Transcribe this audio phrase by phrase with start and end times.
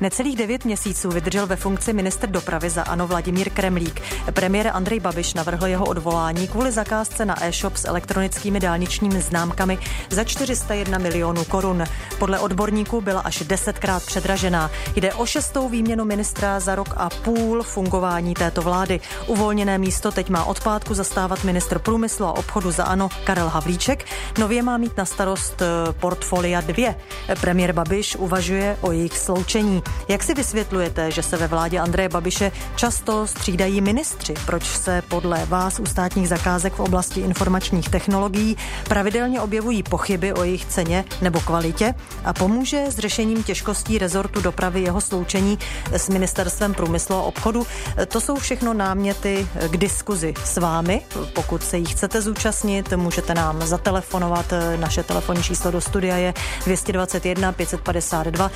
[0.00, 4.02] Necelých devět měsíců vydržel ve funkci minister dopravy za ANO Vladimír Kremlík.
[4.32, 9.78] Premiér Andrej Babiš navrhl jeho odvolání kvůli zakázce na e-shop s elektronickými dálničními známkami
[10.10, 11.84] za 401 milionů korun.
[12.18, 14.70] Podle odborníků byla až desetkrát předražená.
[14.96, 19.00] Jde o šestou výměnu ministra za rok a půl fungování této vlády.
[19.26, 24.04] Uvolněné místo teď má od pátku zastávat ministr průmyslu a obchodu za ANO Karel Havlíček.
[24.38, 26.94] Nově má mít na starost eh, portfolia dvě.
[27.40, 29.82] Premiér Babiš uvažuje o jejich sloučení.
[30.08, 34.34] Jak si vysvětlujete, že se ve vládě Andreje Babiše často střídají ministři?
[34.46, 38.56] Proč se podle vás u státních zakázek v oblasti informačních technologií
[38.88, 41.94] pravidelně objevují pochyby o jejich ceně nebo kvalitě?
[42.24, 45.58] A pomůže s řešením těžkostí rezortu dopravy jeho sloučení
[45.92, 47.66] s ministerstvem průmyslu a obchodu?
[48.08, 51.00] To jsou všechno náměty k diskuzi s vámi.
[51.32, 54.46] Pokud se jí chcete zúčastnit, můžete nám zatelefonovat.
[54.76, 56.34] Naše telefonní číslo do studia je
[56.64, 58.50] 221 552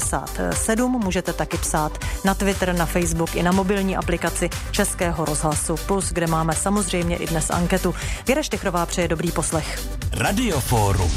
[0.00, 1.00] 777.
[1.04, 6.26] Můžete taky psát na Twitter, na Facebook i na mobilní aplikaci Českého rozhlasu Plus, kde
[6.26, 7.94] máme samozřejmě i dnes anketu.
[8.26, 9.88] Věra Štychrová přeje dobrý poslech.
[10.12, 11.10] Radioforum.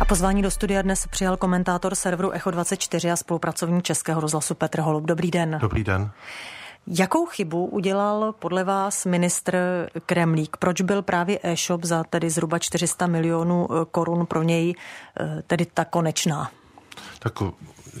[0.00, 5.04] A pozvání do studia dnes přijal komentátor serveru Echo24 a spolupracovník Českého rozhlasu Petr Holub.
[5.04, 5.58] Dobrý den.
[5.60, 6.10] Dobrý den.
[6.88, 9.56] Jakou chybu udělal podle vás ministr
[10.06, 10.56] Kremlík?
[10.56, 14.74] Proč byl právě e-shop za tedy zhruba 400 milionů eh, korun pro něj
[15.20, 16.50] eh, tedy ta konečná?
[17.18, 17.32] Tak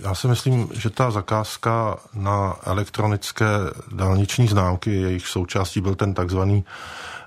[0.02, 3.46] já si myslím, že ta zakázka na elektronické
[3.92, 6.64] dálniční známky, jejich součástí byl ten takzvaný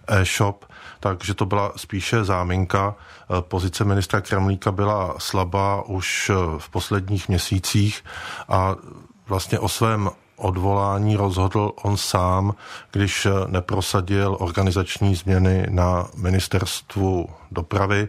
[0.08, 0.66] e-shop,
[1.00, 2.96] takže to byla spíše záminka.
[2.96, 8.04] Eh, pozice ministra Kremlíka byla slabá už v posledních měsících
[8.50, 8.76] a
[9.28, 12.56] vlastně o svém odvolání rozhodl on sám,
[12.92, 18.08] když neprosadil organizační změny na ministerstvu dopravy.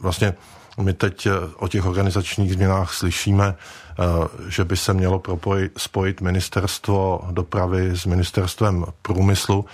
[0.00, 0.34] Vlastně
[0.80, 3.54] my teď o těch organizačních změnách slyšíme,
[4.48, 9.64] že by se mělo propojit, spojit ministerstvo dopravy s ministerstvem průmyslu.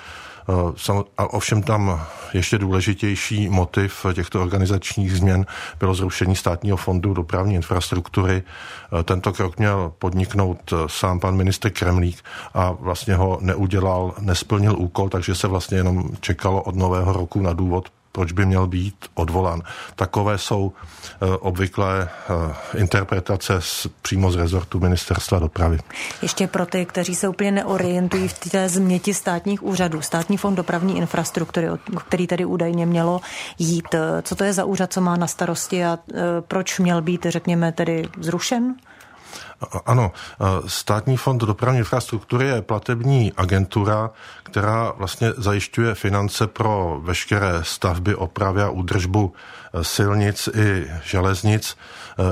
[0.48, 2.00] Eh, a ovšem tam
[2.34, 5.46] ještě důležitější motiv těchto organizačních změn
[5.78, 8.42] bylo zrušení státního fondu dopravní infrastruktury.
[8.42, 12.22] Eh, tento krok měl podniknout eh, sám pan minister Kremlík
[12.54, 17.52] a vlastně ho neudělal, nesplnil úkol, takže se vlastně jenom čekalo od nového roku na
[17.52, 19.62] důvod, proč by měl být odvolán.
[19.96, 25.78] Takové jsou eh, obvyklé eh, interpretace z, přímo z rezortu ministerstva dopravy.
[26.22, 30.02] Ještě pro ty, kteří se úplně neorientují v té změti státních úřadů.
[30.02, 31.66] Státní fond dopravní infrastruktury,
[32.08, 33.20] který tady údajně mělo
[33.58, 33.94] jít.
[33.94, 35.98] Eh, co to je za úřad, co má na starosti a
[36.40, 38.74] proč měl být, řekněme, tedy zrušen?
[39.86, 40.12] Ano,
[40.66, 44.10] státní fond dopravní infrastruktury je platební agentura,
[44.42, 49.32] která vlastně zajišťuje finance pro veškeré stavby, opravy a údržbu
[49.82, 51.76] silnic i železnic.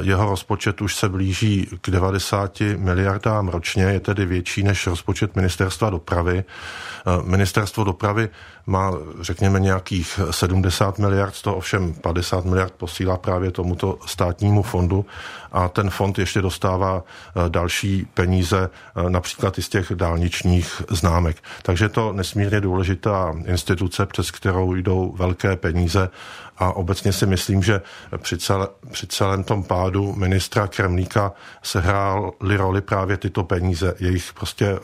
[0.01, 5.91] Jeho rozpočet už se blíží k 90 miliardám ročně, je tedy větší než rozpočet ministerstva
[5.91, 6.45] dopravy.
[7.25, 8.29] Ministerstvo dopravy
[8.67, 15.07] má, řekněme, nějakých 70 miliard, toho ovšem 50 miliard posílá právě tomuto státnímu fondu
[15.53, 17.05] a ten fond ještě dostává
[17.49, 18.71] další peníze,
[19.09, 21.37] například i z těch dálničních známek.
[21.63, 26.09] Takže to nesmírně důležitá instituce, přes kterou jdou velké peníze
[26.61, 27.81] a obecně si myslím, že
[28.17, 31.33] při, celé, při celém tom pádu ministra Kremlíka
[31.63, 33.95] se hrály roli právě tyto peníze.
[34.01, 34.79] Je jich prostě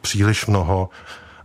[0.00, 0.88] příliš mnoho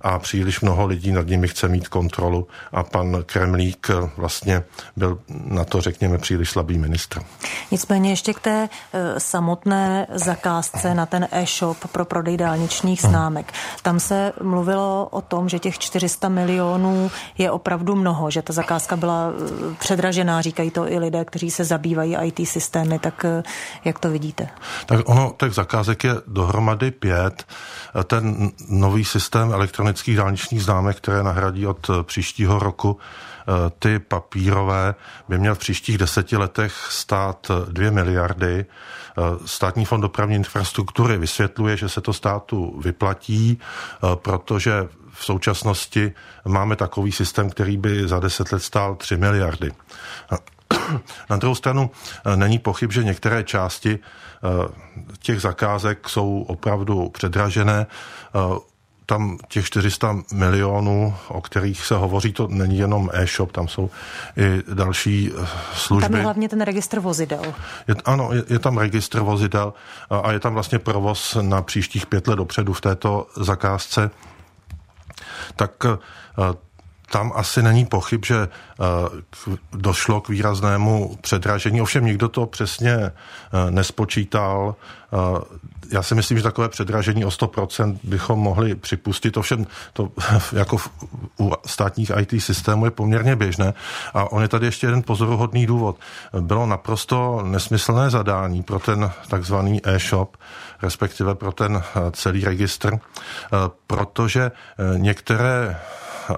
[0.04, 4.64] a příliš mnoho lidí nad nimi chce mít kontrolu a pan Kremlík vlastně
[4.96, 7.22] byl na to, řekněme, příliš slabý ministr.
[7.72, 13.54] Nicméně ještě k té e, samotné zakázce na ten e-shop pro prodej dálničních známek.
[13.82, 18.96] Tam se mluvilo o tom, že těch 400 milionů je opravdu mnoho, že ta zakázka
[18.96, 23.26] byla e, předražená, říkají to i lidé, kteří se zabývají IT systémy, tak
[23.86, 24.48] jak to vidíte?
[24.86, 27.46] Tak ono, těch zakázek je dohromady pět.
[28.04, 34.00] Ten nový systém elektronického elektronických dálničních známek, které nahradí od eh, příštího roku eh, ty
[34.00, 34.96] papírové,
[35.30, 38.66] by měl v příštích deseti letech stát 2 eh, miliardy.
[39.46, 43.60] Státní fond dopravní infrastruktury vysvětluje, že se to státu vyplatí,
[44.16, 46.14] protože v současnosti
[46.46, 49.72] máme takový systém, který by za deset let stál 3 miliardy.
[51.30, 51.92] Na druhou stranu
[52.36, 54.00] není pochyb, že některé části
[55.20, 57.86] těch zakázek jsou opravdu předražené
[59.06, 63.90] tam těch 400 milionů, o kterých se hovoří, to není jenom e-shop, tam jsou
[64.38, 66.10] i další eh, služby.
[66.10, 67.54] Tam je hlavně ten registr vozidel.
[67.88, 69.74] Je, ano, je, je tam registr vozidel
[70.24, 74.12] a je tam vlastně provoz na příštích pět let dopředu v této zakázce.
[75.56, 75.72] tak
[77.12, 78.48] tam asi není pochyb, že
[79.72, 81.82] došlo k výraznému předražení.
[81.82, 83.12] Ovšem nikdo to přesně
[83.70, 84.76] nespočítal
[85.92, 89.38] já si myslím, že takové předražení o 100% bychom mohli připustit.
[89.38, 90.12] Ovšem to
[90.54, 90.90] jako v,
[91.40, 93.74] u státních IT systémů je poměrně běžné.
[94.14, 96.00] A on je tady ještě jeden pozoruhodný důvod.
[96.40, 100.38] Bylo naprosto nesmyslné zadání pro ten takzvaný e-shop,
[100.82, 103.00] respektive pro ten eh, celý registr, eh,
[103.88, 105.80] protože eh, některé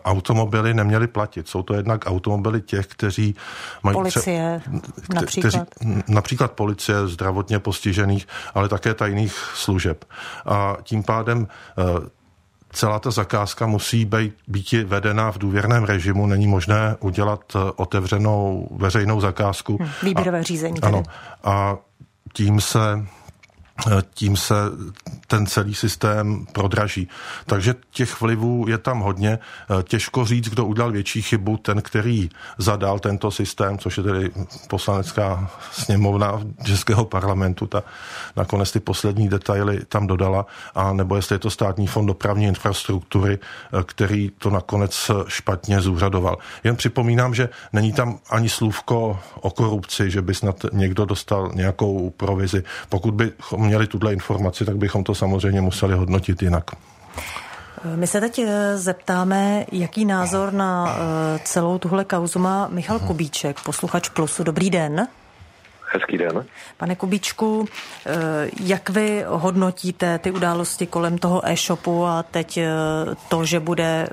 [0.05, 1.47] automobily neměly platit.
[1.47, 3.35] Jsou to jednak automobily těch, kteří
[3.83, 3.93] mají...
[3.93, 4.81] Policie tře-
[5.13, 5.69] například.
[5.69, 10.05] Kteří, například policie zdravotně postižených, ale také tajných služeb.
[10.45, 11.47] A tím pádem
[11.77, 11.83] eh,
[12.73, 16.27] celá ta zakázka musí být, být vedena v důvěrném režimu.
[16.27, 19.77] Není možné udělat eh, otevřenou veřejnou zakázku.
[19.81, 20.79] Hm, výběrové řízení.
[20.79, 20.93] Tedy.
[20.93, 21.03] Ano.
[21.43, 21.77] A
[22.33, 23.05] tím se
[24.13, 24.55] tím se
[25.27, 27.07] ten celý systém prodraží.
[27.45, 29.39] Takže těch vlivů je tam hodně.
[29.83, 34.31] Těžko říct, kdo udělal větší chybu, ten, který zadal tento systém, což je tedy
[34.67, 37.83] poslanecká sněmovna Českého parlamentu, ta
[38.35, 40.45] nakonec ty poslední detaily tam dodala,
[40.75, 43.39] a nebo jestli je to státní fond dopravní infrastruktury,
[43.85, 46.37] který to nakonec špatně zúřadoval.
[46.63, 52.09] Jen připomínám, že není tam ani slůvko o korupci, že by snad někdo dostal nějakou
[52.09, 52.63] provizi.
[52.89, 53.31] Pokud by
[53.73, 56.63] měli tuhle informaci, tak bychom to samozřejmě museli hodnotit jinak.
[57.95, 63.59] My se teď eh, zeptáme, jaký názor na eh, celou tuhle kauzu má Michal Kubíček,
[63.65, 64.43] posluchač Plusu.
[64.43, 65.07] Dobrý den.
[65.93, 66.45] Hezký den.
[66.77, 68.13] Pane Kubíčku, eh,
[68.59, 72.59] jak vy hodnotíte ty události kolem toho e-shopu a teď
[73.29, 74.07] to, že bude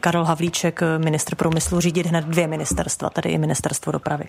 [0.00, 4.24] Karel Havlíček, ministr průmyslu, řídit hned dvě ministerstva, tedy i ministerstvo dopravy?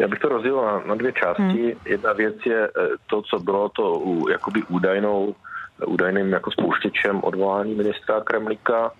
[0.00, 1.42] Já bych to rozdělil na, na dvě části.
[1.42, 1.80] Hmm.
[1.84, 5.34] Jedna věc je eh, to, co bylo to u, jakoby údajnou,
[5.86, 8.90] údajným jako spouštěčem odvolání ministra Kremlíka.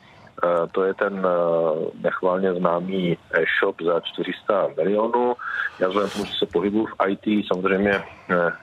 [0.45, 5.35] Eh, to je ten eh, nechválně známý e-shop za 400 milionů.
[5.79, 8.03] Já vzhledem tomu, že se pohybuju v IT, samozřejmě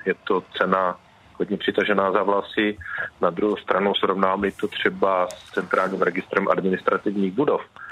[0.05, 0.95] je to cena
[1.37, 2.77] hodně přitažená za vlasy.
[3.21, 7.86] Na druhou stranu srovnám to třeba s centrálním registrem administrativních budov, Eh,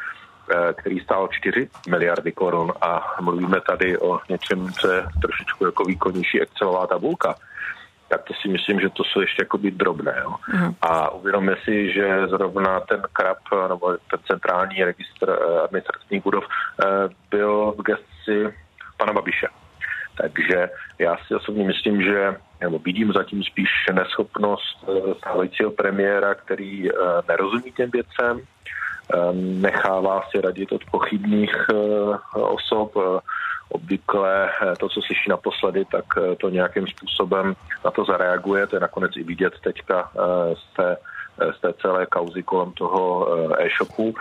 [0.73, 6.41] který stál 4 miliardy korun a mluvíme tady o něčem, co je trošičku jako výkonnější
[6.41, 7.35] Excelová tabulka,
[8.07, 10.15] tak to si myslím, že to jsou ještě jakoby drobné.
[10.21, 10.35] Jo.
[10.53, 10.75] Mm.
[10.81, 13.37] A uvědomíme si, že zrovna ten KRAP,
[13.69, 16.85] nebo ten centrální registr eh, administrativních budov, eh,
[17.31, 18.55] byl v gesci
[18.97, 19.47] pana Babiše.
[20.17, 20.69] Takže
[20.99, 24.85] já si osobně myslím, že nebo vidím zatím spíš neschopnost
[25.17, 26.89] stávajícího premiéra, který
[27.27, 28.41] nerozumí těm věcem,
[29.33, 32.97] nechává si radit od pochybných eh, osob.
[32.97, 33.19] Eh,
[33.69, 36.05] obvykle eh, to, co slyší naposledy, tak
[36.37, 37.55] to nějakým způsobem
[37.85, 38.67] na to zareaguje.
[38.67, 40.11] To je nakonec i vidět teďka
[40.53, 40.97] z té,
[41.57, 43.27] z té celé kauzy kolem toho
[43.59, 44.15] e-shopu.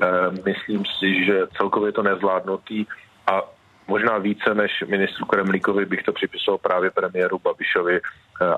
[0.00, 2.86] Ehm, myslím si, že celkově je to nezvládnutý
[3.92, 8.00] možná více než ministru Kremlíkovi bych to připisoval právě premiéru Babišovi,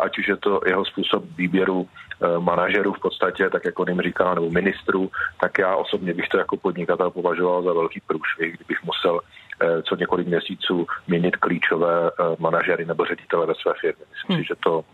[0.00, 1.88] ať už je to jeho způsob výběru
[2.22, 5.10] Eh, manažerů v podstatě, tak jako jim říká, nebo ministrů,
[5.40, 9.20] tak já osobně bych to jako podnikatel považoval za velký průšvih, kdybych musel
[9.62, 14.04] eh, co několik měsíců měnit klíčové eh, manažery nebo ředitele ve své firmě.
[14.12, 14.44] Myslím hmm.
[14.44, 14.84] si, že to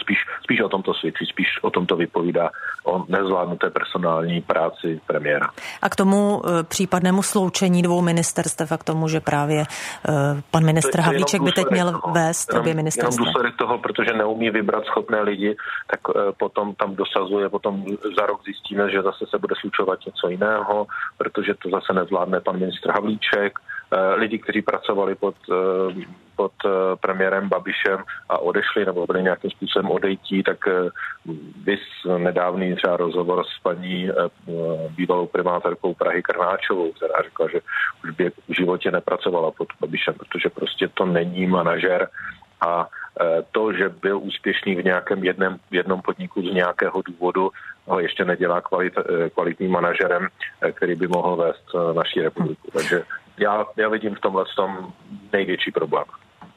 [0.00, 2.50] spíš, spíš o tomto svědčí, spíš o tomto vypovídá
[2.84, 5.48] o nezvládnuté personální práci premiéra.
[5.82, 9.66] A k tomu e, případnému sloučení dvou ministerstev a k tomu, že právě e,
[10.50, 13.24] pan ministr Havlíček by teď měl toho, vést obě ministerstva.
[13.24, 15.56] Jenom důsledek toho, protože neumí vybrat schopné lidi,
[15.90, 17.84] tak e, potom tam dosazuje, potom
[18.16, 20.86] za rok zjistíme, že zase se bude slučovat něco jiného,
[21.18, 23.58] protože to zase nezvládne pan ministr Havlíček,
[24.16, 25.34] lidi, kteří pracovali pod
[26.38, 26.70] pod eh,
[27.02, 30.90] premiérem Babišem a odešli nebo byli nějakým způsobem odejtí, tak eh,
[31.66, 34.14] vys nedávný třeba rozhovor s paní eh,
[34.94, 37.60] bývalou primátorkou Prahy Krnáčovou, která řekla, že
[38.04, 42.08] už by v životě nepracovala pod Babišem, protože prostě to není manažer
[42.60, 42.86] a
[43.52, 47.50] to, že byl úspěšný v nějakém jednom, jednom podniku z nějakého důvodu,
[47.86, 48.94] ho ještě nedělá kvalit,
[49.34, 50.28] kvalitním manažerem,
[50.72, 52.70] který by mohl vést naší republiku.
[52.70, 53.02] Takže
[53.38, 54.92] já, já vidím v tomhle tom
[55.32, 56.04] největší problém.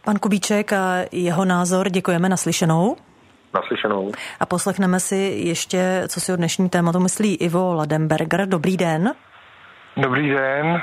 [0.06, 2.96] Pan Kubíček a jeho názor děkujeme naslyšenou.
[3.54, 4.12] Naslyšenou.
[4.40, 8.46] A poslechneme si ještě, co si o dnešní tématu myslí Ivo Ladenberger.
[8.46, 9.12] Dobrý den.
[9.98, 10.82] Dobrý den.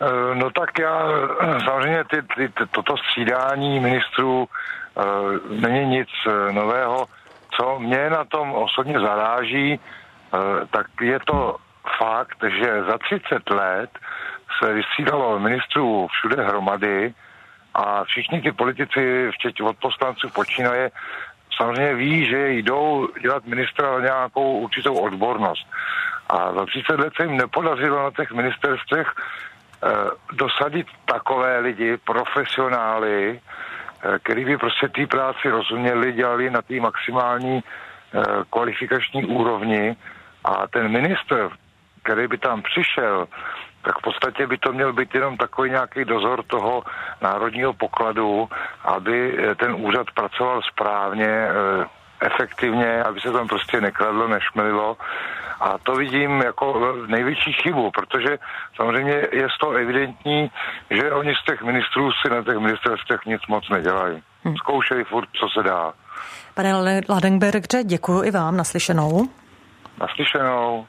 [0.00, 1.08] Eh, no tak já
[1.40, 6.08] eh, samozřejmě ty, ty, toto střídání ministrů uh, není nic
[6.50, 7.06] nového.
[7.50, 9.80] Co mě na tom osobně zaráží,
[10.70, 11.56] tak je to
[11.98, 13.90] fakt, že za 30 let
[14.58, 17.14] se vystřídalo ministrů všude hromady,
[17.78, 20.90] a všichni ty politici, včetně od poslanců počínaje,
[21.56, 25.66] samozřejmě ví, že jdou dělat ministra na nějakou určitou odbornost.
[26.30, 29.88] A za 30 let se jim nepodařilo na těch ministerstvech eh,
[30.32, 37.62] dosadit takové lidi, profesionály, eh, který by prostě té práci rozuměli, dělali na té maximální
[37.62, 39.96] eh, kvalifikační úrovni
[40.44, 41.50] a ten minister,
[42.02, 43.28] který by tam přišel,
[43.82, 46.82] tak v podstatě by to měl být jenom takový nějaký dozor toho
[47.22, 48.48] národního pokladu,
[48.84, 51.84] aby eh, ten úřad pracoval správně, eh,
[52.20, 54.96] efektivně, aby se tam prostě nekradlo, nešmelilo.
[55.60, 58.38] A to vidím jako největší chybu, protože
[58.76, 60.50] samozřejmě je z toho evidentní,
[60.90, 64.22] že oni z těch ministrů si na těch ministerstvech nic moc nedělají.
[64.44, 64.56] Hmm.
[64.56, 65.92] Zkoušejí furt, co se dá.
[66.54, 69.28] Pane Ladenbergře, děkuji i vám, naslyšenou.
[70.00, 70.86] Naslyšenou.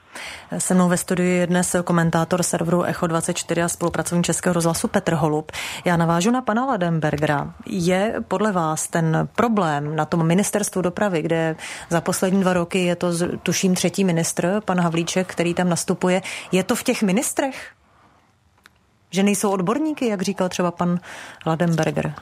[0.57, 5.51] Se mnou ve studiu je dnes komentátor serveru Echo24 a spolupracovník Českého rozhlasu Petr Holub.
[5.85, 7.53] Já navážu na pana Ladenbergera.
[7.65, 11.55] Je podle vás ten problém na tom ministerstvu dopravy, kde
[11.89, 13.07] za poslední dva roky je to,
[13.43, 17.71] tuším, třetí ministr, pan Havlíček, který tam nastupuje, je to v těch ministrech?
[19.11, 20.99] Že nejsou odborníky, jak říkal třeba pan
[21.45, 22.13] Ladenberger?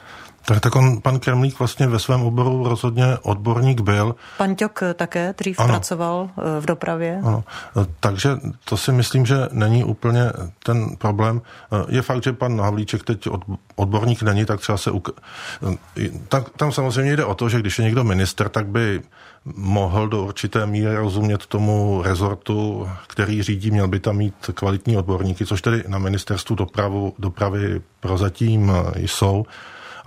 [0.48, 4.14] Tak, tak on, pan Kremlík vlastně ve svém oboru rozhodně odborník byl.
[4.38, 5.68] Pan Ťok také dřív ano.
[5.68, 7.20] pracoval eh, v dopravě.
[7.24, 7.44] Ano.
[7.82, 8.30] Eh, takže
[8.64, 10.32] to si myslím, že není úplně
[10.64, 11.42] ten problém.
[11.72, 13.28] Eh, je fakt, že pan Havlíček teď
[13.76, 14.90] odborník není, tak třeba se...
[14.90, 15.08] Uk...
[16.28, 19.02] Tak, tam samozřejmě jde o to, že když je někdo minister, tak by
[19.56, 25.46] mohl do určité míry rozumět tomu rezortu, který řídí, měl by tam mít kvalitní odborníky,
[25.46, 29.44] což tedy na ministerstvu dopravu, dopravy prozatím jsou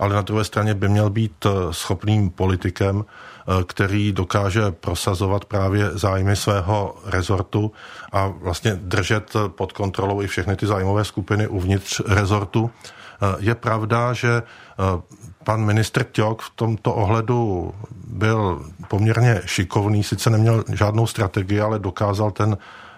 [0.02, 5.90] ale na druhé straně by měl být eh, schopným politikem, eh, který dokáže prosazovat právě
[5.94, 7.72] zájmy svého rezortu
[8.12, 12.70] a vlastně držet pod kontrolou i všechny ty zájmové skupiny uvnitř rezortu.
[12.70, 14.42] Eh, je pravda, že
[15.44, 17.70] pan ministr Ťok v tomto ohledu
[18.06, 22.56] byl poměrně šikovný, sice neměl žádnou strategii, ale dokázal ten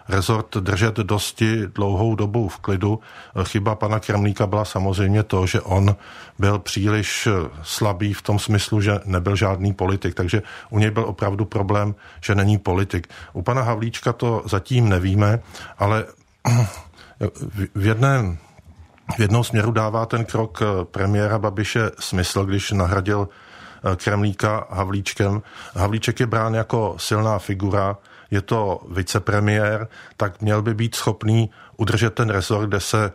[0.08, 3.00] rezort držet dosti dlouhou dobu v klidu.
[3.44, 5.96] Chyba pana Kremlíka byla samozřejmě to, že on
[6.38, 7.28] byl příliš
[7.62, 12.34] slabý v tom smyslu, že nebyl žádný politik, takže u něj byl opravdu problém, že
[12.34, 13.08] není politik.
[13.32, 15.40] U pana Havlíčka to zatím nevíme,
[15.78, 16.04] ale
[17.74, 18.36] v jedné
[19.16, 23.28] v jednou směru dává ten krok premiéra Babiše smysl, když nahradil
[23.96, 25.42] Kremlíka Havlíčkem.
[25.76, 27.96] Havlíček je brán jako silná figura,
[28.34, 33.12] je to vicepremiér, tak měl by být schopný udržet ten resort, kde se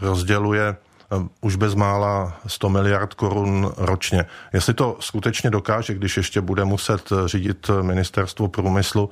[0.00, 0.76] rozděluje
[1.16, 4.26] um, už bezmála 100 miliard korun ročně.
[4.52, 9.10] Jestli to skutečně dokáže, když ještě bude muset řídit ministerstvo průmyslu,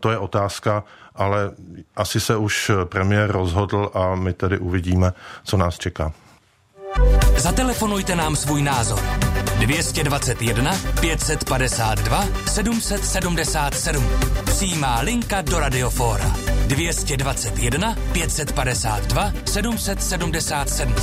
[0.00, 0.84] to je otázka,
[1.14, 1.50] ale
[1.96, 5.12] asi se už premiér rozhodl a my tedy uvidíme,
[5.44, 6.12] co nás čeká.
[7.36, 9.00] Zatelefonujte nám svůj názor.
[9.58, 14.04] 221 552 777.
[14.44, 16.36] Přímá linka do Radiofóra.
[16.66, 20.94] 221 552 777.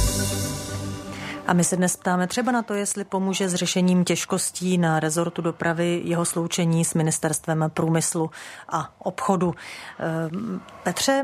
[1.47, 5.41] A my se dnes ptáme třeba na to, jestli pomůže s řešením těžkostí na rezortu
[5.41, 8.31] dopravy jeho sloučení s ministerstvem průmyslu
[8.69, 9.55] a obchodu.
[10.00, 11.23] Ehm, Petře,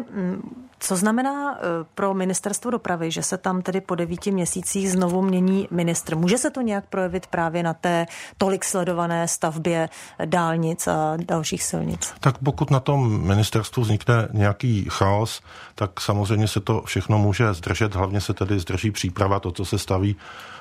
[0.80, 1.60] co znamená eh,
[1.96, 6.16] pro ministerstvo dopravy, že se tam tedy po devíti měsících znovu mění ministr?
[6.16, 8.06] Může se to nějak projevit právě na té
[8.38, 9.90] tolik sledované stavbě
[10.26, 12.14] dálnic a dalších silnic?
[12.20, 15.42] Tak pokud na tom ministerstvu vznikne nějaký chaos,
[15.76, 19.78] tak samozřejmě se to všechno může zdržet, hlavně se tedy zdrží příprava, to, co se
[19.78, 20.16] staví,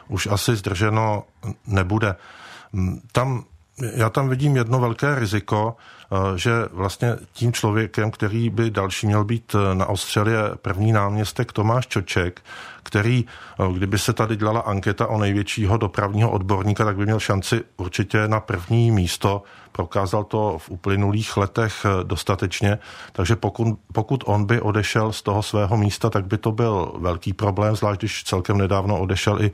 [0.08, 1.24] už asi zdrženo
[1.66, 2.16] nebude.
[3.12, 3.44] Tam
[3.94, 5.76] já tam vidím jedno velké riziko,
[6.12, 10.92] eh, že vlastně tím člověkem, který by další měl být eh, na ostřel, je první
[10.92, 12.40] náměstek Tomáš Čoček,
[12.82, 13.24] který,
[13.60, 18.28] eh, kdyby se tady dělala anketa o největšího dopravního odborníka, tak by měl šanci určitě
[18.28, 19.42] na první místo.
[19.72, 22.78] Prokázal to v uplynulých letech dostatečně,
[23.12, 27.32] takže pokud, pokud on by odešel z toho svého místa, tak by to byl velký
[27.32, 29.50] problém, zvlášť když celkem nedávno odešel i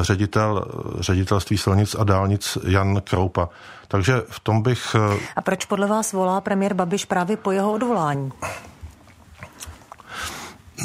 [0.00, 0.64] ředitel
[1.00, 3.48] ředitelství silnic a dálnic Jan Kroupa.
[3.88, 4.96] Takže v tom bych...
[5.14, 8.32] Eh, a proč podle vás volá premiér Babiš právě po jeho odvolání?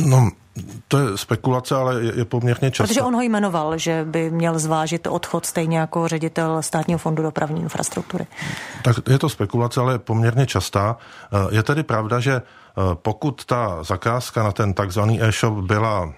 [0.06, 0.30] No,
[0.88, 2.88] to je spekulace, ale je, je poměrně často.
[2.88, 7.62] Protože on ho jmenoval, že by měl zvážit odchod stejně jako ředitel státního fondu dopravní
[7.62, 8.28] infrastruktury.
[8.84, 10.98] Tak je to spekulace, ale je poměrně častá.
[10.98, 16.14] Eh, je tedy pravda, že eh, pokud ta zakázka na ten takzvaný e-shop byla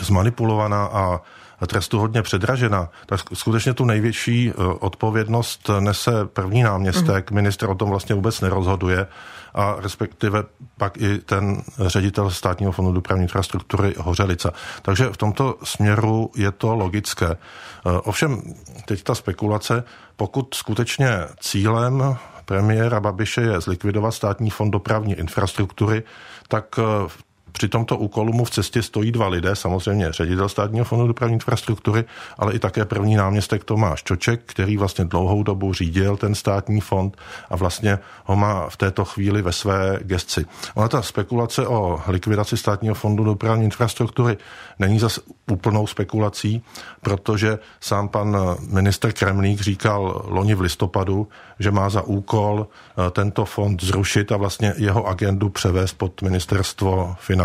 [0.00, 1.20] zmanipulovaná a
[1.66, 7.30] trestu hodně předražena, tak skutečně tu největší odpovědnost nese první náměstek.
[7.30, 7.34] Mm.
[7.34, 9.06] Minister o tom vlastně vůbec nerozhoduje
[9.54, 10.44] a respektive
[10.76, 14.52] pak i ten ředitel státního fondu dopravní infrastruktury Hořelica.
[14.82, 17.36] Takže v tomto směru je to logické.
[17.84, 18.42] Ovšem,
[18.84, 19.84] teď ta spekulace,
[20.16, 26.02] pokud skutečně cílem premiéra Babiše je zlikvidovat státní fond dopravní infrastruktury,
[26.48, 27.24] tak v
[27.56, 32.04] při tomto úkolu mu v cestě stojí dva lidé, samozřejmě ředitel státního fondu dopravní infrastruktury,
[32.38, 37.16] ale i také první náměstek Tomáš Čoček, který vlastně dlouhou dobu řídil ten státní fond
[37.50, 40.46] a vlastně ho má v této chvíli ve své gesci.
[40.74, 44.36] Ona ta spekulace o likvidaci státního fondu dopravní infrastruktury
[44.78, 45.20] není zase
[45.50, 46.62] úplnou spekulací,
[47.00, 48.36] protože sám pan
[48.70, 54.36] minister Kremlík říkal loni v listopadu, že má za úkol eh, tento fond zrušit a
[54.36, 57.43] vlastně jeho agendu převést pod ministerstvo financí.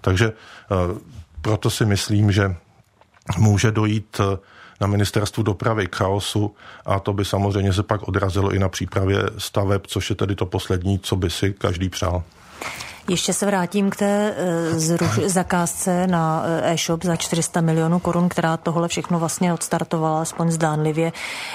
[0.00, 1.00] Takže eh,
[1.42, 2.56] proto si myslím, že
[3.38, 4.38] může dojít eh,
[4.80, 6.54] na ministerstvu dopravy k chaosu
[6.86, 10.46] a to by samozřejmě se pak odrazilo i na přípravě staveb, což je tedy to
[10.46, 12.22] poslední, co by si každý přál.
[13.08, 14.34] Ještě se vrátím k té
[14.76, 21.12] zruš- zakázce na e-shop za 400 milionů korun, která tohle všechno vlastně odstartovala, aspoň zdánlivě.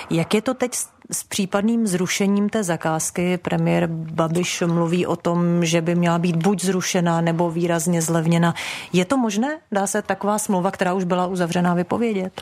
[0.10, 0.88] Jak je to teď s
[1.30, 7.22] případným zrušením té zakázky premiér Babiš mluví o tom, že by měla být buď zrušena
[7.22, 8.54] nebo výrazně zlevněna.
[8.94, 9.58] Je to možné?
[9.72, 12.42] Dá se taková smlouva, která už byla uzavřená, vypovědět?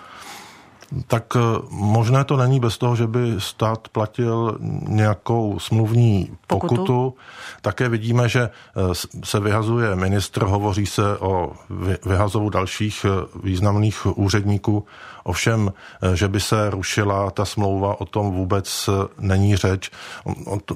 [1.07, 1.39] Tak eh,
[1.69, 6.75] možné to není bez toho, že by stát platil nějakou smluvní pokutu.
[6.75, 7.13] pokutu.
[7.61, 8.81] Také vidíme, že eh,
[9.23, 11.51] se vyhazuje ministr, hovoří se o
[12.05, 14.85] vyhazovu dalších eh, významných úředníků.
[15.23, 15.73] Ovšem,
[16.13, 18.89] že by se rušila ta smlouva, o tom vůbec
[19.19, 19.91] není řeč.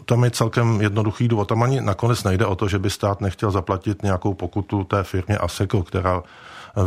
[0.06, 1.48] Tam je celkem jednoduchý důvod.
[1.48, 5.38] Tam ani nakonec nejde o to, že by stát nechtěl zaplatit nějakou pokutu té firmě
[5.38, 6.24] ASECO, která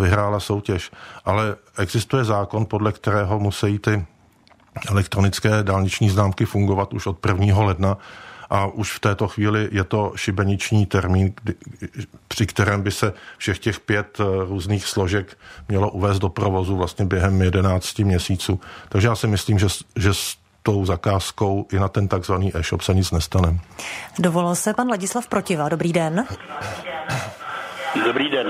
[0.01, 0.91] vyhrála soutěž.
[1.25, 4.07] Ale existuje zákon, podle kterého musí ty
[4.89, 7.63] elektronické dálniční známky fungovat už od 1.
[7.63, 7.97] ledna
[8.51, 11.55] a už v této chvíli je to šibeniční termín, kdy,
[12.29, 15.39] při kterém by se všech těch pět eh, různých složek
[15.69, 18.61] mělo uvést do provozu vlastně během 11 měsíců.
[18.89, 22.95] Takže já si myslím, že, že s tou zakázkou i na ten takzvaný e-shop se
[22.95, 23.59] nic nestane.
[24.19, 25.69] Dovolil se pan Ladislav Protiva.
[25.69, 26.27] Dobrý den.
[28.07, 28.47] Dobrý den.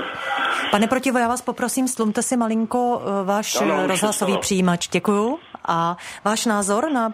[0.71, 4.87] Pane Protivo, já vás poprosím, slumte si malinko eh, váš ano, rozhlasový přijímač.
[4.87, 5.39] Děkuju.
[5.67, 7.13] A váš názor na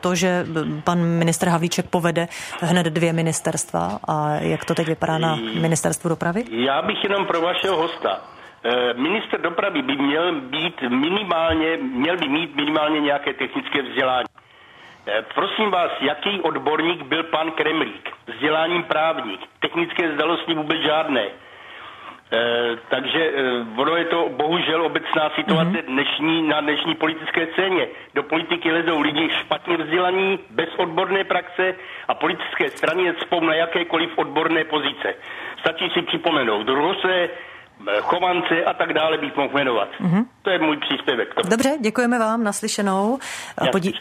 [0.00, 0.46] to, že
[0.84, 2.28] pan ministr Havlíček povede
[2.60, 6.44] hned dvě ministerstva a jak to teď vypadá na ministerstvu dopravy?
[6.50, 8.20] Já bych jenom pro vašeho hosta.
[8.64, 14.26] Eh, minister dopravy by měl být minimálně, měl by mít minimálně nějaké technické vzdělání.
[15.06, 18.10] Eh, prosím vás, jaký odborník byl pan Kremlík?
[18.26, 21.24] Vzděláním právník, technické zdalosti vůbec žádné.
[22.32, 23.32] E, takže e,
[23.76, 25.86] ono je to bohužel obecná situace mm-hmm.
[25.86, 27.88] dnešní, na dnešní politické scéně.
[28.14, 31.74] Do politiky lezou lidi špatně vzdělaní, bez odborné praxe
[32.08, 35.14] a politické strany spou na jakékoliv odborné pozice.
[35.60, 37.28] Stačí si připomenout Rose,
[38.02, 39.88] Chovance a tak dále bych mohl jmenovat.
[40.00, 40.24] Mm-hmm.
[40.42, 41.34] To je můj příspěvek.
[41.34, 41.48] To.
[41.48, 43.18] Dobře, děkujeme vám, naslyšenou.
[43.72, 43.92] Podí-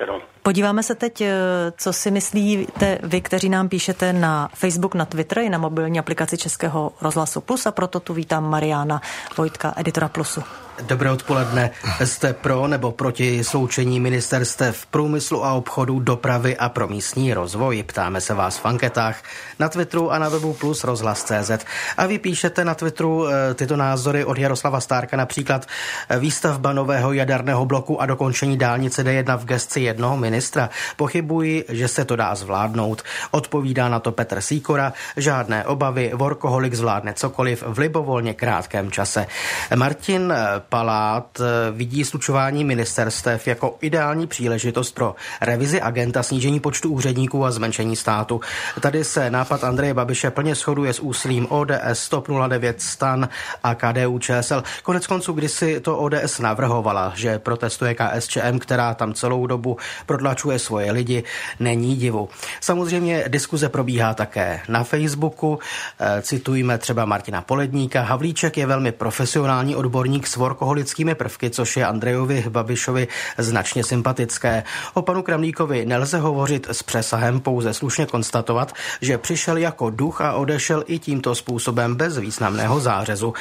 [0.44, 1.34] podíváme se teď, eh,
[1.78, 6.38] co si myslíte vy, kteří nám píšete na Facebook, na Twitter i na mobilní aplikaci
[6.38, 9.02] Českého rozhlasu Plus a proto tu vítám Mariana
[9.38, 10.44] Vojtka, editora Plusu.
[10.82, 11.72] Dobré odpoledne.
[12.04, 17.84] Jste pro nebo proti sloučení ministerstev průmyslu a obchodu, dopravy a pro místní rozvoj?
[17.84, 19.24] Ptáme se vás v anketách
[19.60, 21.52] na Twitteru a na webu plus rozhlas.cz.
[21.98, 25.66] A vy píšete na Twitteru eh, tyto názory od Jaroslava Stárka, například
[26.10, 30.70] eh, výstavba nového jaderného bloku a dokončení dálnice D1 v gesci jednoho ministra.
[30.96, 33.04] Pochybuji, že se to dá zvládnout.
[33.32, 34.94] Odpovídá na to Petr Síkora.
[35.18, 39.28] Žádné obavy, workoholik zvládne cokoliv v libovolně krátkém čase.
[39.76, 46.90] Martin eh, Palát eh, vidí slučování ministerstev jako ideální příležitost pro revizi agenta, snížení počtu
[46.90, 48.42] úředníků a zmenšení státu.
[48.82, 53.30] Tady se nápad Andreje Babiše plně shoduje s úsilím ODS, TOP 09, STAN
[53.64, 54.64] a KDU ČSL.
[54.84, 60.60] Konec konců, když si to ODS navrhovala, že protestuje KSČM, která tam celou dobu prodlačuje
[60.60, 61.24] svoje lidi,
[61.60, 62.30] není divu.
[62.62, 65.60] Samozřejmě diskuze probíhá také na Facebooku.
[66.00, 68.02] Eh, citujeme třeba Martina Poledníka.
[68.02, 74.64] Havlíček je velmi profesionální odborník s alkoholickými prvky, což je Andrejovi Babišovi značně sympatické.
[74.94, 80.34] O panu Kremlíkovi nelze hovořit s přesahem, pouze slušně konstatovat, že přišel jako duch a
[80.34, 83.34] odešel i tímto způsobem bez významného zářezu.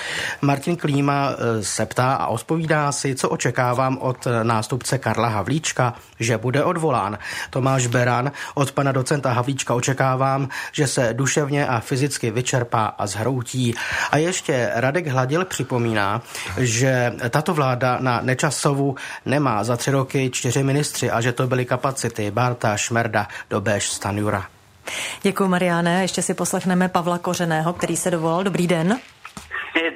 [0.43, 6.39] Martin Klíma eh, se ptá a odpovídá si, co očekávám od nástupce Karla Havlíčka, že
[6.39, 7.19] bude odvolán.
[7.51, 13.75] Tomáš Beran od pana docenta Havlíčka očekávám, že se duševně a fyzicky vyčerpá a zhroutí.
[14.11, 16.23] A ještě Radek Hladil připomíná,
[16.59, 18.95] že že tato vláda na Nečasovu
[19.27, 24.47] nemá za tři roky čtyři ministři a že to byly kapacity Barta, Šmerda, Dobeš, Stanjura.
[25.23, 26.03] Děkuji, Mariáne.
[26.03, 28.45] Ještě si poslechneme Pavla Kořeného, který se dovolal.
[28.45, 28.99] Dobrý den.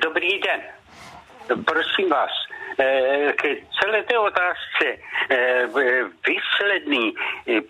[0.03, 0.61] Dobrý den.
[1.65, 2.31] Prosím vás,
[2.79, 3.43] eh, k
[3.81, 4.87] celé té otázce
[5.31, 5.67] eh,
[6.29, 7.15] výsledný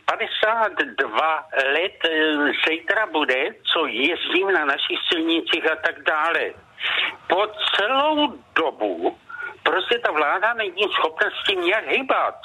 [0.05, 1.99] 52 let
[2.69, 6.51] zítra bude, co jezdím na našich silnicích a tak dále.
[7.29, 9.17] Po celou dobu
[9.73, 12.37] prostě ta vláda není schopna s tím nějak hýbat.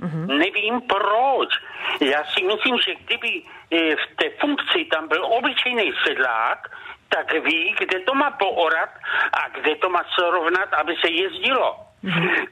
[0.00, 0.26] Mm-hmm.
[0.26, 1.50] Nevím proč.
[2.00, 3.42] Já si myslím, že kdyby
[4.02, 6.70] v té funkci tam byl obyčejný sedlák,
[7.08, 8.90] tak ví, kde to má poorat
[9.32, 11.89] a kde to má srovnat, aby se jezdilo.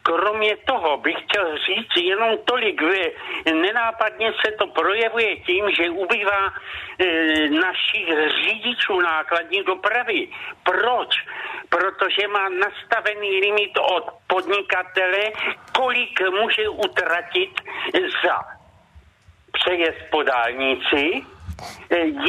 [0.03, 3.11] Kromě toho bych chtěl říct jenom tolik, že
[3.53, 6.53] nenápadně se to projevuje tím, že ubývá
[6.99, 8.09] e, našich
[8.45, 10.29] řidičů nákladní dopravy.
[10.63, 11.09] Proč?
[11.69, 15.33] Protože má nastavený limit od podnikatele,
[15.73, 17.51] kolik může utratit
[18.25, 18.58] za
[19.59, 21.23] přejezd po dálnici,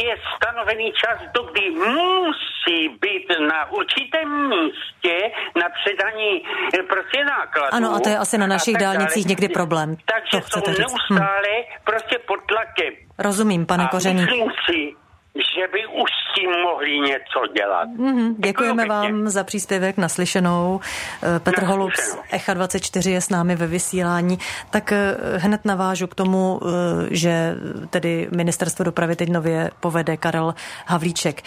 [0.02, 6.44] je stanovený čas, do kdy musí být na určitém místě na předaní
[6.80, 7.76] eh, prostě nákladů.
[7.76, 9.96] Ano, a to je asi na našich dálnicích někdy problém.
[9.96, 11.82] Takže to jsou neustále hm.
[11.84, 12.94] prostě pod tlakem.
[13.18, 14.22] Rozumím, pane Koření.
[14.22, 14.96] Myslím si,
[15.36, 17.88] že by už s tím mohli něco dělat.
[17.98, 20.80] Mm-hmm, děkujeme vám za příspěvek naslyšenou.
[21.24, 24.40] Eh, Petr Holub z Echa 24 je s námi ve vysílání.
[24.70, 26.68] Tak eh, hned navážu k tomu, eh,
[27.12, 27.56] že
[27.90, 31.42] tedy ministerstvo dopravy teď nově povede Karel Havlíček.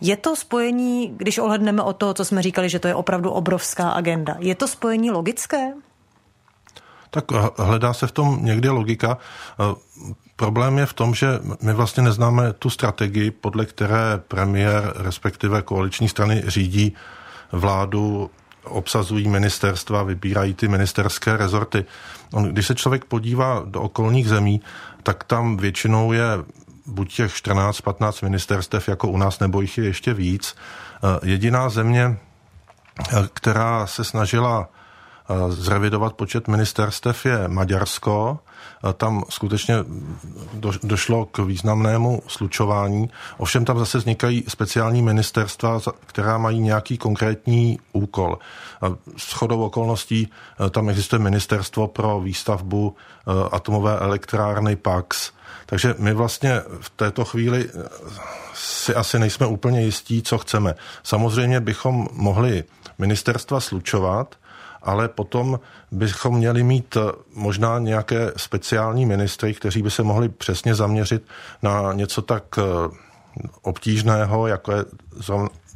[0.00, 3.90] Je to spojení, když ohledneme o to, co jsme říkali, že to je opravdu obrovská
[3.90, 5.72] agenda, je to spojení logické?
[7.10, 7.24] Tak
[7.58, 9.18] hledá se v tom někde logika.
[10.38, 16.08] Problém je v tom, že my vlastně neznáme tu strategii, podle které premiér, respektive koaliční
[16.08, 16.94] strany řídí
[17.52, 18.30] vládu,
[18.64, 21.84] obsazují ministerstva, vybírají ty ministerské rezorty.
[22.50, 24.60] Když se člověk podívá do okolních zemí,
[25.02, 26.24] tak tam většinou je
[26.86, 30.54] buď těch 14-15 ministerstev, jako u nás, nebo jich je ještě víc.
[31.22, 32.18] Jediná země,
[33.32, 34.68] která se snažila
[35.48, 38.38] zrevidovat počet ministerstev je Maďarsko,
[38.94, 39.74] tam skutečně
[40.54, 43.10] do, došlo k významnému slučování.
[43.36, 48.38] Ovšem tam zase vznikají speciální ministerstva, která mají nějaký konkrétní úkol.
[49.16, 50.28] S chodou okolností
[50.66, 55.32] e, tam existuje ministerstvo pro výstavbu e, atomové elektrárny PAX.
[55.66, 57.88] Takže my vlastně v této chvíli e,
[58.54, 60.74] si asi nejsme úplně jistí, co chceme.
[61.02, 62.64] Samozřejmě bychom mohli
[62.98, 64.34] ministerstva slučovat,
[64.82, 65.60] ale potom
[65.90, 71.22] bychom měli mít eh, možná nějaké speciální ministry, kteří by se mohli přesně zaměřit
[71.62, 72.62] na něco tak eh,
[73.62, 74.84] obtížného, jako je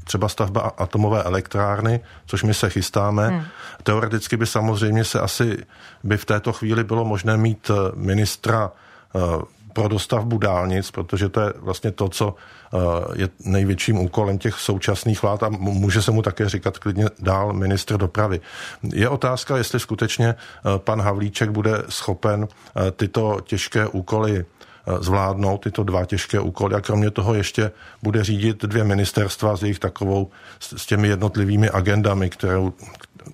[0.04, 3.28] třeba stavba atomové elektrárny, což my se chystáme.
[3.28, 3.44] Hmm.
[3.82, 5.58] Teoreticky by samozřejmě se asi
[6.04, 8.70] by v této chvíli bylo možné mít eh, ministra
[9.72, 12.78] pro dostavbu dálnic, protože to je vlastně to, co eh,
[13.14, 17.96] je největším úkolem těch současných vlád a může se mu také říkat klidně dál ministr
[17.96, 18.40] dopravy.
[18.94, 24.44] Je otázka, jestli skutečně eh, pan Havlíček bude schopen eh, tyto těžké úkoly
[25.00, 27.70] zvládnout tyto dva těžké úkoly a kromě toho ještě
[28.02, 30.30] bude řídit dvě ministerstva s jejich takovou,
[30.60, 32.72] s těmi jednotlivými agendami, kterou,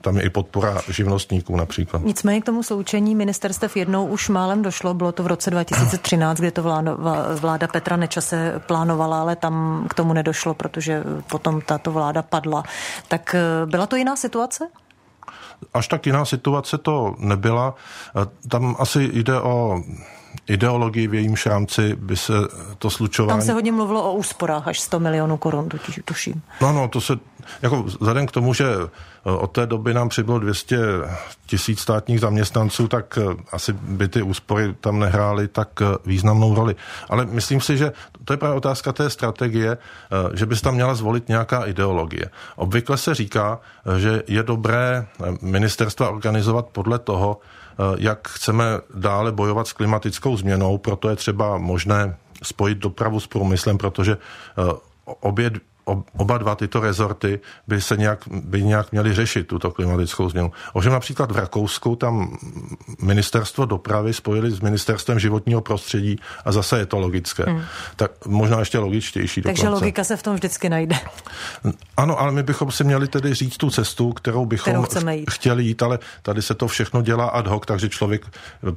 [0.00, 2.02] tam je i podpora živnostníků například.
[2.04, 6.50] Nicméně k tomu sloučení ministerstev jednou už málem došlo, bylo to v roce 2013, kdy
[6.50, 6.96] to vláda,
[7.34, 12.62] vláda Petra Nečase plánovala, ale tam k tomu nedošlo, protože potom tato vláda padla.
[13.08, 14.68] Tak eh, byla to jiná situace?
[15.74, 17.74] Až tak jiná situace to nebyla.
[18.16, 19.82] Eh, tam asi jde o
[20.48, 22.32] ideologii, v jejímž rámci by se
[22.78, 23.38] to slučování...
[23.40, 25.68] Tam se hodně mluvilo o úsporách, až 100 milionů korun,
[26.04, 26.42] tuším.
[26.60, 27.18] No, no, to se,
[27.62, 30.78] jako vzhledem k tomu, že eh, od té doby nám přibylo 200
[31.46, 35.68] tisíc státních zaměstnanců, tak eh, asi by ty úspory tam nehrály tak
[36.06, 36.76] významnou roli.
[37.08, 37.92] Ale myslím si, že
[38.28, 39.78] to je právě otázka té strategie,
[40.34, 42.30] že bys tam měla zvolit nějaká ideologie.
[42.56, 43.60] Obvykle se říká,
[43.96, 45.06] že je dobré
[45.40, 47.40] ministerstva organizovat podle toho,
[47.78, 48.64] Eh, jak chceme
[48.94, 54.72] dále bojovat s klimatickou změnou, proto je třeba možné spojit dopravu s průmyslem, protože eh,
[55.04, 55.50] obě
[56.16, 60.52] oba dva tyto rezorty by se nějak, by nějak měly řešit tuto klimatickou změnu.
[60.72, 62.38] Ovšem například v Rakousku tam
[63.02, 67.44] ministerstvo dopravy spojili s ministerstvem životního prostředí a zase je to logické.
[67.44, 67.62] Hmm.
[67.96, 69.42] Tak možná ještě logičtější.
[69.42, 69.84] Takže dokonce.
[69.84, 70.96] logika se v tom vždycky najde.
[71.96, 75.30] Ano, ale my bychom si měli tedy říct tu cestu, kterou bychom kterou jít.
[75.30, 78.26] chtěli jít, ale tady se to všechno dělá ad hoc, takže člověk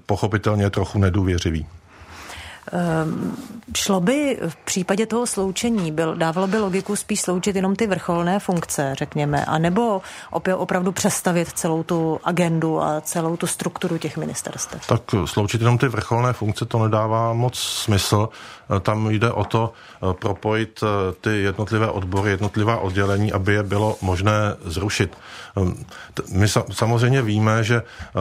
[0.06, 1.66] pochopitelně je trochu nedůvěřivý.
[2.72, 3.36] Ehm,
[3.76, 8.40] šlo by v případě toho sloučení, byl, dávalo by logiku spíš sloučit jenom ty vrcholné
[8.40, 14.88] funkce, řekněme, anebo opět opravdu přestavit celou tu agendu a celou tu strukturu těch ministerstev?
[14.88, 18.30] Tak sloučit jenom ty vrcholné funkce to nedává moc smysl.
[18.80, 23.98] Tam jde o to eh, propojit eh, ty jednotlivé odbory, jednotlivá oddělení, aby je bylo
[24.02, 25.18] možné zrušit.
[25.58, 25.86] Ehm,
[26.32, 28.20] my samozřejmě víme, že eh,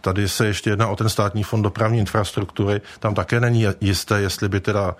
[0.00, 2.80] tady se ještě jedná o ten státní fond dopravní infrastruktury.
[3.00, 4.96] Tam také není jisté, jestli by teda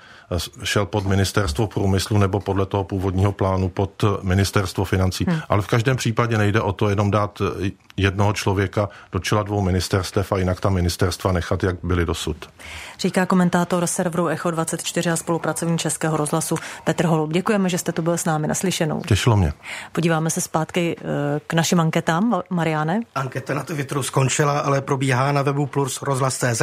[0.63, 5.25] šel pod ministerstvo průmyslu nebo podle toho původního plánu pod ministerstvo financí.
[5.29, 5.41] Hmm.
[5.49, 7.43] Ale v každém případě nejde o to jenom dát
[7.97, 12.37] jednoho člověka do čela dvou ministerstev a jinak ta ministerstva nechat, jak byly dosud.
[12.99, 14.29] Říká komentátor serveru
[14.89, 17.33] Echo24 a spolupracovník Českého rozhlasu Petr Holub.
[17.33, 19.01] Děkujeme, že jste tu byl s námi naslyšenou.
[19.01, 19.53] Těšilo mě.
[19.93, 21.05] Podíváme se zpátky eh,
[21.47, 22.43] k našim anketám.
[22.51, 23.01] Mariane?
[23.15, 26.63] Anketa na Twitteru skončila, ale probíhá na webu Plus rozhlas.cz,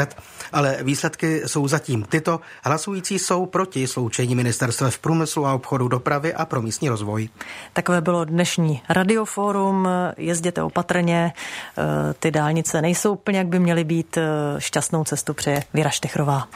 [0.51, 2.39] ale výsledky jsou zatím tyto.
[2.63, 7.29] Hlasující jsou proti sloučení ministerstva v průmyslu a obchodu dopravy a pro místní rozvoj.
[7.73, 9.87] Takové bylo dnešní radiofórum.
[10.17, 11.33] Jezděte opatrně,
[11.77, 14.17] eh, ty dálnice nejsou úplně, jak by měly být.
[14.17, 14.25] Eh,
[14.57, 16.47] šťastnou cestu přeje Věra Štechrová.